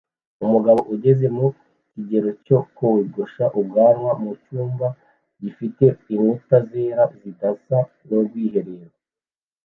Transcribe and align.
Umugabo 0.43 0.79
ugeze 0.93 1.25
mu 1.37 1.47
kigero 1.91 2.29
cyo 2.45 2.59
kogosha 2.77 3.45
ubwanwa 3.59 4.11
mu 4.21 4.31
cyumba 4.43 4.87
gifite 5.41 5.85
inkuta 6.13 6.57
zera 6.69 7.03
zidasa 7.19 7.77
n'ubwiherero 8.07 8.73